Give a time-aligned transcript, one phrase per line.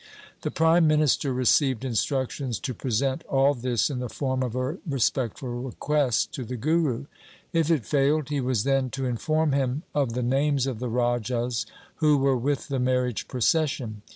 [0.41, 4.79] The prime minister received instruc tions to present all this in the form of a
[4.83, 7.05] respectful request to the Guru.
[7.53, 11.67] If it failed, he was then to inform him of the names of the rajas
[11.97, 14.01] who were with the marriage procession.